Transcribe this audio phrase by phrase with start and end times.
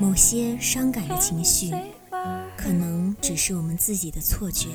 [0.00, 1.70] 某些伤感的情绪，
[2.56, 4.70] 可能只是我们自己的错觉。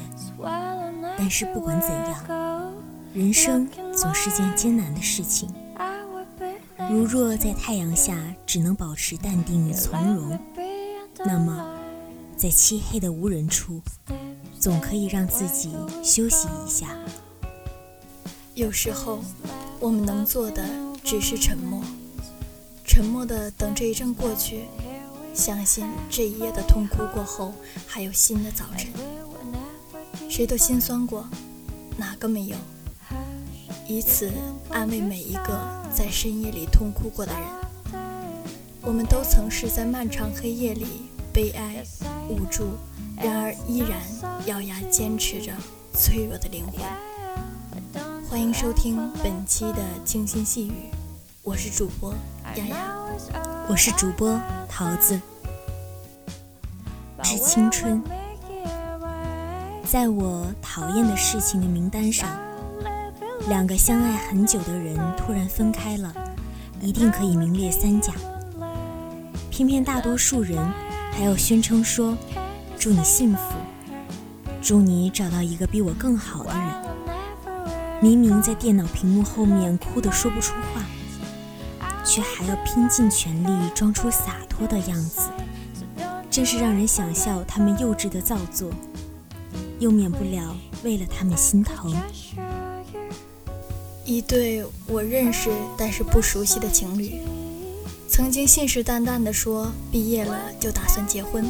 [1.18, 2.72] 但是不管怎样，
[3.12, 5.50] 人生总是件艰难的事情。
[6.92, 10.40] 如若在太阳下只能保持淡定与从容，
[11.26, 11.76] 那么
[12.38, 13.82] 在漆黑的无人处，
[14.60, 16.90] 总可以让自己休息一下。
[18.54, 19.20] 有时候，
[19.80, 20.64] 我们能做的
[21.04, 21.82] 只是沉默，
[22.86, 24.66] 沉默的等这一阵过去。
[25.36, 27.54] 相信这一夜的痛哭过后，
[27.86, 28.90] 还有新的早晨。
[30.30, 31.27] 谁都心酸过，
[31.98, 32.55] 哪个没有？
[33.86, 34.32] 以此
[34.70, 35.60] 安慰每一个
[35.94, 37.44] 在深夜里痛哭过的人。
[38.82, 40.86] 我们都曾是在漫长黑夜里
[41.34, 41.84] 悲哀、
[42.30, 42.70] 无助，
[43.18, 43.99] 然而依然
[44.46, 45.52] 咬牙坚持着
[45.94, 46.82] 脆弱的灵魂。
[48.30, 50.90] 欢迎收听本期的清新细语，
[51.44, 52.14] 我是主播
[52.55, 53.55] 丫丫。
[53.68, 55.20] 我是主播桃子。
[57.24, 57.99] 致青春，
[59.84, 62.30] 在我讨厌的事情的名单上，
[63.49, 66.13] 两个相爱很久的人突然分开了，
[66.80, 68.13] 一定可以名列三甲。
[69.50, 70.63] 偏偏大多数人
[71.12, 72.16] 还要宣称说
[72.78, 73.56] ：“祝你幸福，
[74.62, 76.69] 祝你找到一个比我更好的人。”
[78.00, 80.84] 明明在电脑屏幕后面哭得说不出话。
[82.06, 85.22] 却还要拼尽全力装出洒脱的样子，
[86.30, 88.70] 真是让人想笑他们幼稚的造作，
[89.80, 91.94] 又免不了为了他们心疼。
[94.06, 97.22] 一对我认识但是不熟悉的情侣，
[98.08, 101.50] 曾经信誓旦旦地说毕业了就打算结婚，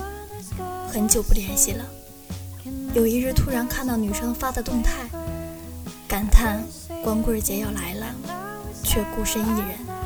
[0.89, 1.85] 很久不联系了。
[2.93, 5.09] 有一日突然看到女生发的动态，
[6.07, 6.63] 感叹
[7.03, 8.15] 光棍节要来了，
[8.81, 10.04] 却孤身一人。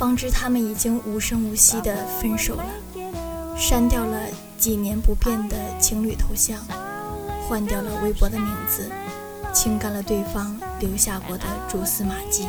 [0.00, 2.64] 方知他们已经无声无息地分手了，
[3.54, 4.18] 删掉了
[4.56, 6.58] 几年不变的情侣头像，
[7.46, 8.90] 换掉了微博的名字，
[9.52, 12.48] 清干了对方留下过的蛛丝马迹。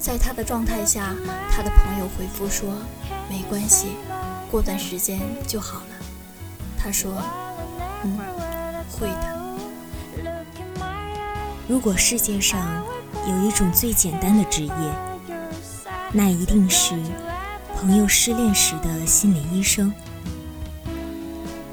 [0.00, 1.14] 在他的状态下，
[1.50, 2.72] 他的朋友回复说
[3.28, 3.88] ：“没关系，
[4.50, 5.96] 过段时间就好了。”
[6.82, 7.12] 他说
[8.02, 8.18] ：“嗯，
[8.90, 10.24] 会的。”
[11.68, 12.82] 如果世界上
[13.28, 14.72] 有一种最简单的职业，
[16.16, 16.94] 那一定是
[17.76, 19.92] 朋友失恋时的心理医生。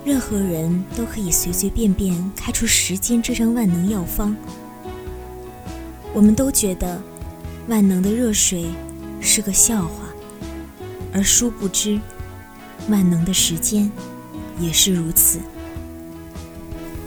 [0.04, 4.36] 任何人都可以随随便便开出时间这张万能药方。
[6.12, 7.00] 我们都觉得
[7.68, 8.66] 万能的热水
[9.22, 10.10] 是个笑话，
[11.14, 12.00] 而殊不知，
[12.90, 13.92] 万能的时间
[14.60, 15.40] 也是如此。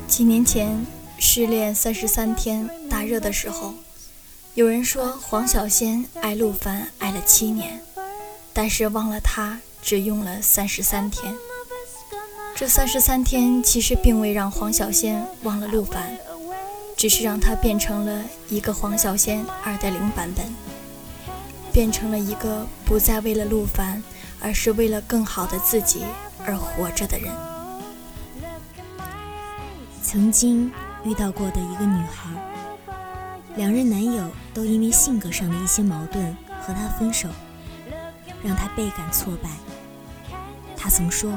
[0.06, 0.87] 几年前
[1.19, 3.75] 失恋三十三天大热的时候。
[4.54, 7.81] 有人说黄小仙爱陆凡爱了七年，
[8.53, 11.34] 但是忘了他只用了三十三天。
[12.54, 16.16] 这三十三天其实并未让黄小仙忘了陆凡，
[16.97, 20.47] 只是让他变成了一个黄小仙二点零版本，
[21.72, 24.00] 变成了一个不再为了陆凡，
[24.41, 26.04] 而是为了更好的自己
[26.47, 27.28] 而活着的人。
[30.00, 30.71] 曾经
[31.03, 32.53] 遇到过的一个女孩。
[33.56, 37.28] 两任男友都因为性格上的一些矛盾和她分手，
[38.42, 39.48] 让她倍感挫败。
[40.76, 41.32] 她曾说：“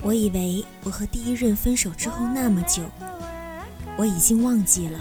[0.00, 2.82] 我以为我和第一任分手之后那么久，
[3.98, 4.98] 我已经忘记了。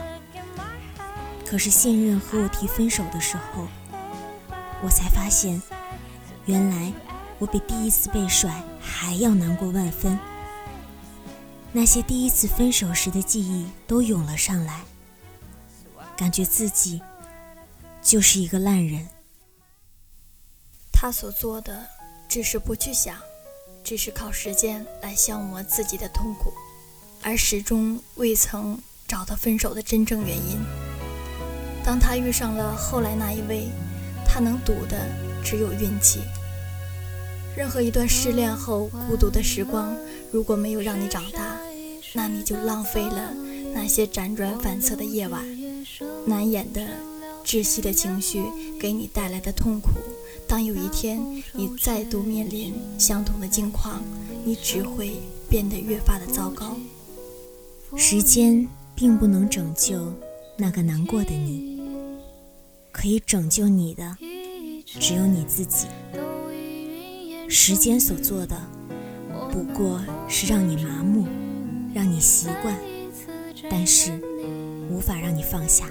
[1.45, 3.67] 可是现任和我提分手的时候，
[4.83, 5.61] 我才发现，
[6.45, 6.91] 原来
[7.39, 10.19] 我比第一次被甩还要难过万分。
[11.71, 14.81] 那些第一次分手时的记忆都涌了上来。”
[16.17, 17.01] 感觉自己
[18.01, 19.07] 就是一个烂人。
[20.91, 21.87] 他所做的
[22.29, 23.17] 只是不去想，
[23.83, 26.53] 只是靠时间来消磨自己的痛苦，
[27.23, 30.59] 而始终未曾找到分手的真正原因。
[31.83, 33.67] 当他遇上了后来那一位，
[34.25, 35.09] 他能赌的
[35.43, 36.21] 只有运气。
[37.57, 39.97] 任何一段失恋后孤独的时光，
[40.31, 41.57] 如果没有让你长大，
[42.13, 43.33] 那你就浪费了
[43.73, 45.43] 那些辗转反侧的夜晚。
[46.25, 46.81] 难掩的
[47.43, 48.43] 窒息的情绪
[48.79, 49.89] 给你带来的痛苦，
[50.47, 51.19] 当有一天
[51.53, 54.01] 你再度面临相同的境况，
[54.43, 55.13] 你只会
[55.49, 56.77] 变得越发的糟糕。
[57.95, 60.13] 时间并不能拯救
[60.57, 61.81] 那个难过的你，
[62.91, 64.17] 可以拯救你的
[64.85, 65.87] 只有你自己。
[67.49, 68.55] 时间所做的
[69.51, 71.25] 不过是让你麻木，
[71.93, 72.77] 让你习惯，
[73.69, 74.11] 但是
[74.91, 75.87] 无法让你放下。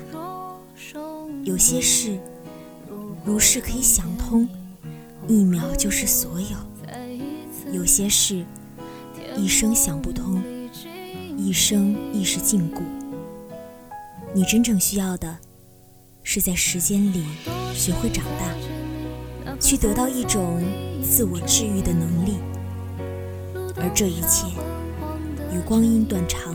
[1.44, 2.18] 有些事。
[3.22, 4.48] 如是可以想通，
[5.28, 6.56] 一秒就是所有；
[7.70, 8.42] 有些事
[9.36, 10.42] 一生想不通，
[11.36, 12.80] 一生亦是禁锢。
[14.32, 15.38] 你真正需要的，
[16.22, 17.26] 是在时间里
[17.74, 20.62] 学会长大，去得到一种
[21.02, 22.38] 自我治愈的能力，
[23.76, 24.46] 而这一切
[25.54, 26.54] 与光阴短长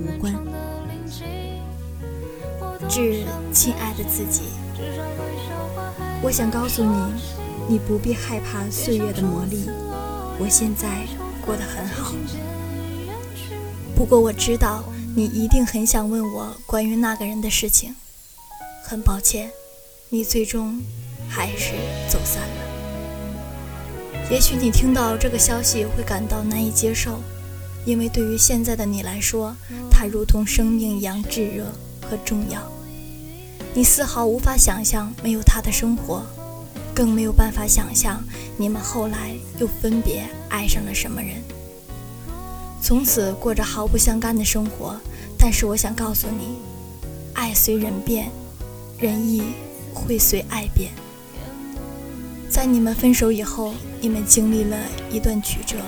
[0.00, 0.34] 无关。
[2.88, 4.42] 致亲爱的自己。
[6.22, 6.96] 我想告诉你，
[7.68, 9.70] 你不必害怕岁月的磨砺。
[10.38, 11.06] 我现在
[11.44, 12.12] 过得很好。
[13.94, 14.84] 不过我知道
[15.14, 17.94] 你一定很想问我关于那个人的事情。
[18.84, 19.50] 很抱歉，
[20.10, 20.80] 你最终
[21.28, 21.72] 还是
[22.08, 22.72] 走散了。
[24.30, 27.20] 也许你听到这个消息会感到难以接受，
[27.84, 29.56] 因为对于现在的你来说，
[29.90, 31.66] 他如同生命一样炙热
[32.02, 32.60] 和重要。
[33.74, 36.22] 你丝毫无法想象没有他的生活，
[36.94, 38.22] 更没有办法想象
[38.58, 41.42] 你们后来又分别爱上了什么人，
[42.82, 45.00] 从此过着毫不相干的生活。
[45.38, 46.58] 但是我想告诉你，
[47.34, 48.30] 爱随人变，
[48.98, 49.42] 人亦
[49.92, 50.92] 会随爱变。
[52.48, 54.76] 在你们分手以后，你们经历了
[55.10, 55.78] 一段曲折，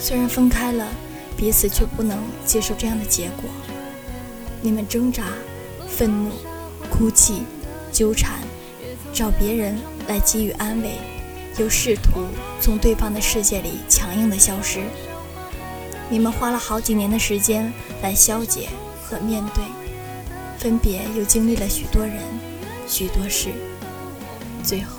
[0.00, 0.88] 虽然分开了，
[1.36, 3.44] 彼此却不能接受这样的结果。
[4.66, 5.22] 你们挣扎，
[5.88, 6.30] 愤怒。
[6.90, 7.42] 哭泣、
[7.92, 8.40] 纠缠，
[9.12, 9.78] 找别人
[10.08, 10.98] 来给予安慰，
[11.56, 12.24] 又试图
[12.60, 14.80] 从对方的世界里强硬的消失。
[16.10, 17.72] 你们花了好几年的时间
[18.02, 18.68] 来消解
[19.04, 19.62] 和面对，
[20.58, 22.16] 分别又经历了许多人、
[22.88, 23.50] 许多事，
[24.64, 24.96] 最后，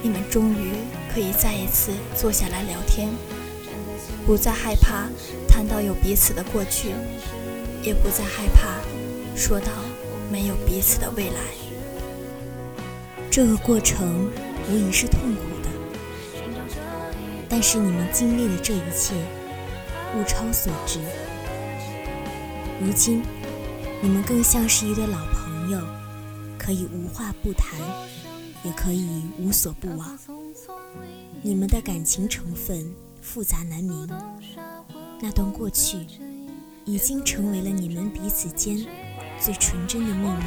[0.00, 0.74] 你们终于
[1.12, 3.08] 可以再一次坐下来聊天，
[4.24, 5.08] 不再害怕
[5.48, 6.90] 谈到有彼此的过去，
[7.82, 8.81] 也不再害怕
[9.36, 9.66] 说到。
[10.30, 11.40] 没有彼此的未来，
[13.30, 14.30] 这个过程
[14.70, 15.68] 无疑是痛苦的。
[17.50, 19.14] 但是你们经历的这一切，
[20.16, 21.00] 物超所值。
[22.80, 23.22] 如今，
[24.00, 25.78] 你们更像是一对老朋友，
[26.58, 27.78] 可以无话不谈，
[28.64, 30.18] 也可以无所不往。
[31.42, 32.90] 你们的感情成分
[33.20, 34.08] 复杂难明，
[35.20, 35.98] 那段过去，
[36.86, 38.82] 已经成为了你们彼此间。
[39.44, 40.44] 最纯真的秘密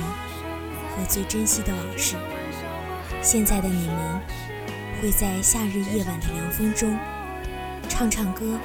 [0.96, 2.16] 和最珍惜的往事。
[3.22, 4.22] 现在的你们
[5.02, 6.98] 会在夏日夜晚的凉风中
[7.90, 8.58] 唱唱歌，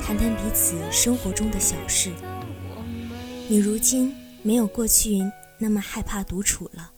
[0.00, 2.12] 谈谈彼此生活中的小事。
[3.48, 4.14] 你如今
[4.44, 5.18] 没有过去
[5.58, 6.92] 那么害怕独处了。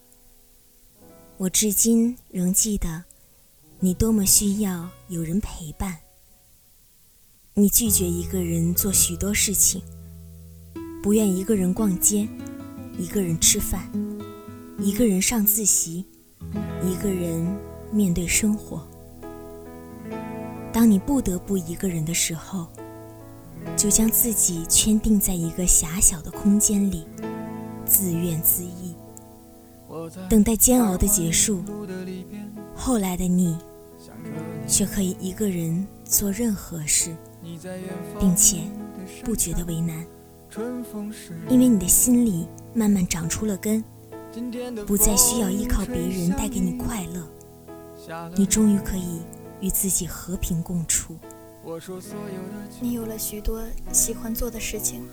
[1.39, 3.05] 我至今仍记得
[3.79, 5.97] 你多么需要有人陪伴。
[7.55, 9.83] 你拒绝一个人做许多事情，
[11.03, 12.29] 不愿一个人逛街。
[12.99, 13.91] 一个人吃饭，
[14.79, 16.05] 一个人上自习，
[16.85, 17.47] 一个人
[17.91, 18.87] 面对生活。
[20.73, 22.67] 当你不得不一个人的时候，
[23.77, 27.07] 就将自己圈定在一个狭小的空间里，
[27.85, 31.63] 自怨自艾，等待煎熬的结束。
[32.75, 33.59] 后来的你，
[34.67, 37.15] 却可以一个人做任何事，
[38.19, 38.63] 并且
[39.25, 40.07] 不觉得为难，
[41.49, 42.47] 因为你的心里。
[42.73, 43.83] 慢慢长出了根，
[44.87, 47.27] 不再需要依靠别人带给你快乐，
[48.37, 49.21] 你终于可以
[49.61, 51.17] 与自己和平共处。
[52.81, 53.63] 你有了许多
[53.93, 55.07] 喜欢做的事情，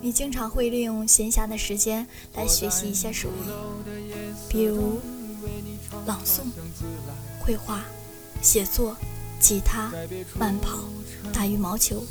[0.00, 3.50] 你经常会利用闲暇的时间来学习一些手艺，
[4.48, 4.98] 比如
[6.06, 6.40] 朗诵、
[7.38, 7.84] 绘画、
[8.40, 8.96] 写作、
[9.38, 9.92] 吉他、
[10.38, 10.80] 慢跑、
[11.32, 12.02] 打羽毛球。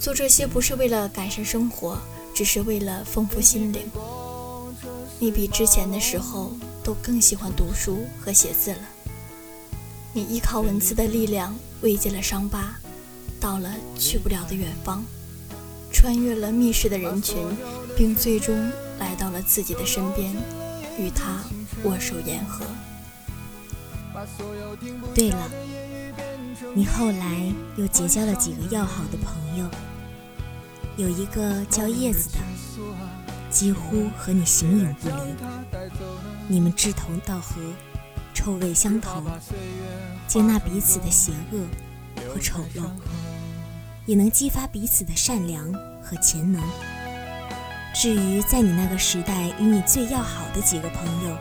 [0.00, 1.98] 做这些不是为了改善生活。
[2.34, 3.90] 只是为了丰富心灵，
[5.18, 8.78] 你比之前的时候都更喜欢读书和写字了。
[10.12, 12.74] 你依靠文字的力量慰藉了伤疤，
[13.38, 15.04] 到了去不了的远方，
[15.92, 17.36] 穿越了密室的人群，
[17.96, 18.56] 并最终
[18.98, 20.32] 来到了自己的身边，
[20.98, 21.44] 与他
[21.84, 22.64] 握手言和。
[25.14, 25.50] 对了，
[26.74, 29.64] 你后来又结交了几个要好的朋友。
[31.00, 32.38] 有一个叫叶子的，
[33.48, 35.14] 几乎和你形影不离。
[36.46, 37.58] 你们志同道合，
[38.34, 39.22] 臭味相投，
[40.28, 41.64] 接纳彼此的邪恶
[42.28, 42.82] 和丑陋，
[44.04, 46.62] 也能激发彼此的善良和潜能。
[47.94, 51.36] 至于在你那个时代与你最要好的几个朋友，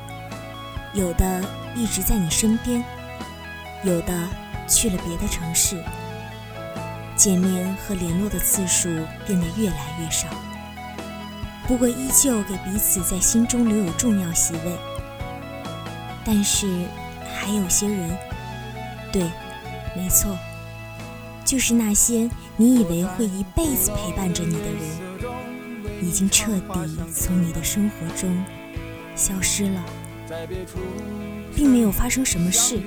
[0.93, 1.43] 有的
[1.75, 2.81] 一直在你身边，
[3.83, 4.25] 有的
[4.69, 5.83] 去了别的城市，
[7.19, 8.87] 见面和联络的次数
[9.27, 10.29] 变得越来越少。
[11.67, 14.77] 不过依旧给彼此在心中留有重要席位。
[16.23, 16.65] 但是
[17.35, 18.09] 还有些人，
[19.11, 19.23] 对，
[19.95, 20.37] 没错，
[21.43, 28.43] 就是那些你以为会一辈子陪伴着你的人，已经彻底从你的生活中
[29.15, 29.83] 消失了，
[31.53, 32.79] 并没有发生什么事，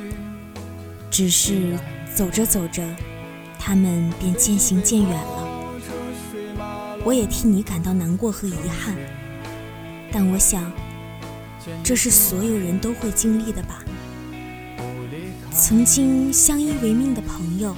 [1.10, 1.76] 只是
[2.14, 2.82] 走着走着，
[3.64, 5.48] 他们便渐行渐远了。
[7.04, 8.96] 我也替你感到难过和遗憾，
[10.10, 10.72] 但我想，
[11.84, 13.84] 这是所有人都会经历的吧。
[15.52, 17.72] 曾经相依为命的朋友，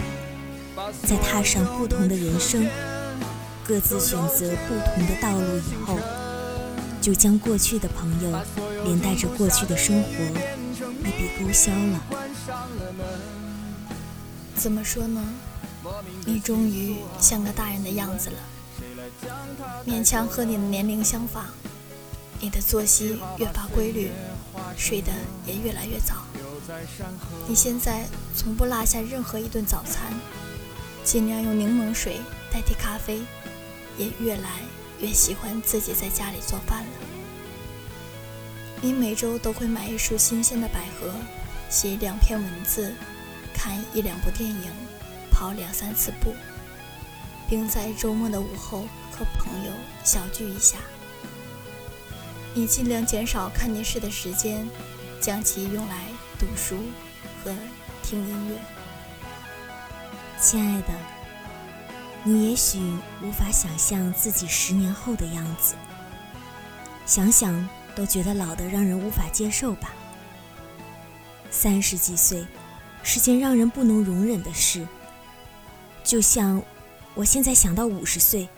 [1.02, 2.66] 在踏上不同的人生，
[3.62, 5.98] 各自选择不同的道路以后，
[6.98, 8.38] 就将过去的朋友，
[8.84, 10.08] 连带着过去的生活
[11.02, 12.02] 一笔勾销了。
[14.56, 15.22] 怎么说呢？
[16.24, 18.36] 你终于像个大人的样子了。
[19.86, 21.44] 勉强和你的年龄相仿，
[22.40, 24.10] 你的作息越发规律，
[24.76, 25.12] 睡得
[25.46, 26.24] 也越来越早。
[27.46, 30.12] 你现在从不落下任何一顿早餐，
[31.04, 32.20] 尽量用柠檬水
[32.50, 33.22] 代替咖啡，
[33.98, 34.60] 也越来
[35.00, 36.90] 越喜欢自己在家里做饭了。
[38.80, 41.12] 你每周都会买一束新鲜的百合，
[41.70, 42.94] 写两篇文字，
[43.52, 44.72] 看一两部电影，
[45.34, 46.32] 跑两三次步。
[47.46, 49.72] 并在周末的午后和朋友
[50.02, 50.78] 小聚一下。
[52.54, 54.66] 你尽量减少看电视的时间，
[55.20, 56.06] 将其用来
[56.38, 56.78] 读书
[57.44, 57.54] 和
[58.02, 58.58] 听音乐。
[60.40, 60.88] 亲爱的，
[62.22, 62.78] 你也许
[63.22, 65.74] 无法想象自己十年后的样子，
[67.04, 69.92] 想想都觉得老得让人无法接受吧。
[71.50, 72.46] 三十几岁
[73.02, 74.86] 是件让人不能容忍的事，
[76.04, 76.62] 就像……
[77.16, 78.48] 我现在想到五十岁，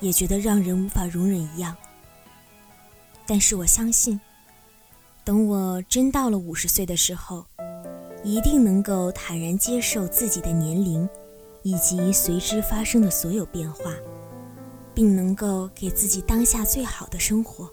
[0.00, 1.76] 也觉得让人无法容忍一样。
[3.24, 4.20] 但是我相信，
[5.22, 7.46] 等我真到了五十岁的时候，
[8.24, 11.08] 一定能够坦然接受自己的年龄，
[11.62, 13.94] 以及随之发生的所有变化，
[14.92, 17.70] 并能够给自己当下最好的生活。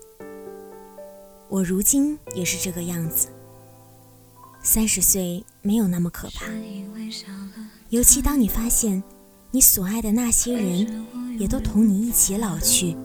[1.50, 3.28] 我如今也是这个样子。
[4.62, 6.46] 三十岁没有那么可怕，
[7.92, 9.02] 尤其当你发现。
[9.54, 11.06] 你所爱的那些人，
[11.38, 12.96] 也都同你一起老去，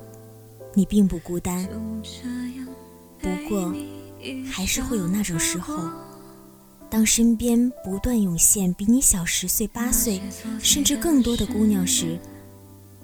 [0.74, 1.68] 你并不孤单。
[3.20, 3.74] 不过，
[4.48, 5.90] 还是会有那种时候，
[6.88, 10.22] 当身边不断涌现比你小十岁、八岁，
[10.60, 12.16] 甚至更多的姑娘时，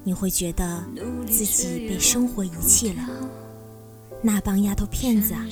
[0.04, 0.84] 你会觉得
[1.26, 3.02] 自己被生活遗弃了。
[4.22, 5.44] 那帮丫头片子啊，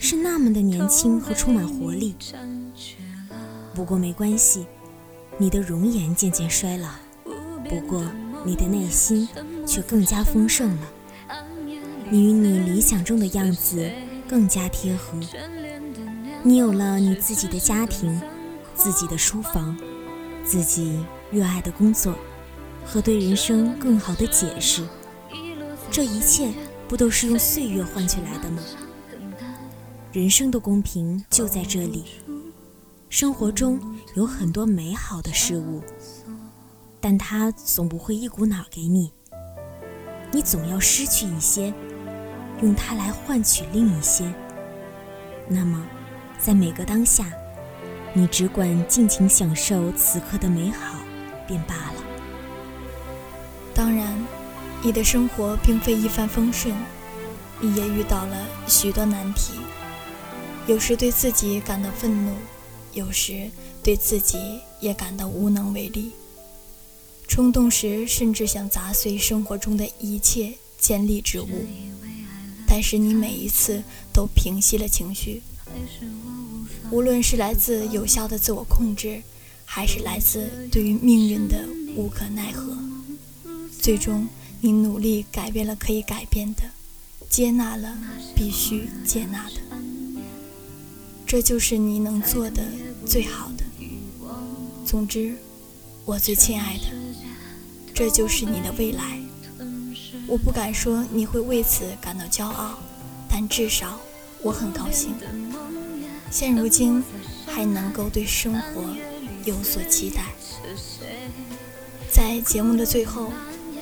[0.00, 2.14] 是那么的年轻和充满活力。
[3.74, 4.64] 不过没关系，
[5.36, 6.88] 你的容颜渐渐衰老。
[7.68, 8.04] 不过，
[8.44, 9.28] 你的内心
[9.66, 10.88] 却更加丰盛了。
[12.08, 13.90] 你与你理想中的样子
[14.28, 15.18] 更加贴合。
[16.42, 18.20] 你有了你自己的家庭、
[18.74, 19.76] 自己的书房、
[20.44, 22.14] 自己热爱的工作
[22.84, 24.86] 和对人生更好的解释。
[25.90, 26.52] 这一切
[26.86, 28.62] 不都是用岁月换取来的吗？
[30.12, 32.04] 人生的公平就在这里。
[33.08, 33.80] 生活中
[34.14, 35.82] 有很多美好的事物。
[37.00, 39.12] 但它总不会一股脑给你，
[40.32, 41.74] 你总要失去一些，
[42.62, 44.32] 用它来换取另一些。
[45.46, 45.84] 那么，
[46.38, 47.30] 在每个当下，
[48.14, 50.96] 你只管尽情享受此刻的美好，
[51.46, 52.02] 便罢了。
[53.74, 54.24] 当然，
[54.82, 56.74] 你的生活并非一帆风顺，
[57.60, 59.60] 你也遇到了许多难题，
[60.66, 62.32] 有时对自己感到愤怒，
[62.94, 63.50] 有时
[63.84, 64.38] 对自己
[64.80, 66.10] 也感到无能为力。
[67.28, 71.66] 冲动时，甚至想砸碎生活中的一切尖利之物，
[72.66, 75.42] 但是你每一次都平息了情绪。
[76.90, 79.22] 无论是来自有效的自我控制，
[79.64, 82.76] 还是来自对于命运的无可奈何，
[83.80, 84.28] 最终
[84.60, 86.62] 你努力改变了可以改变的，
[87.28, 87.96] 接纳了
[88.36, 89.56] 必须接纳的，
[91.26, 92.62] 这就是你能做的
[93.04, 93.50] 最好。
[94.94, 95.34] 总之，
[96.04, 96.84] 我最亲爱的。
[97.92, 99.18] 这就是你的未来，
[100.28, 102.78] 我不敢说你会为此感到骄傲，
[103.28, 103.98] 但至少
[104.40, 105.12] 我很高兴。
[106.30, 107.02] 现如今
[107.44, 108.84] 还能够对生活
[109.44, 110.26] 有所期待。
[112.08, 113.32] 在节目的最后，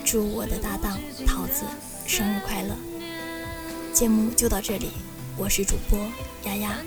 [0.07, 1.65] 祝我的搭档桃子
[2.07, 2.75] 生日快乐！
[3.93, 4.89] 节目就到这里，
[5.37, 5.99] 我是主播
[6.45, 6.79] 丫丫，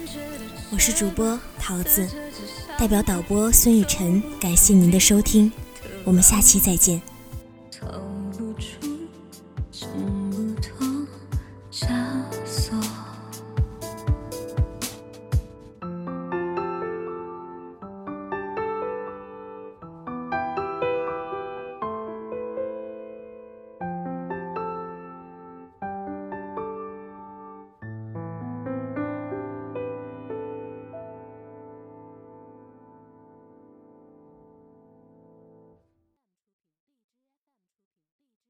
[0.72, 2.08] 我是主播桃子，
[2.78, 5.52] 代表导播孙雨辰，感谢您的收听，
[6.04, 7.02] 我们下期再见。
[7.72, 7.88] 唱
[8.32, 10.15] 不出。